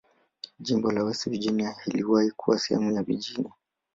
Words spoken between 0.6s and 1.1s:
Jimbo la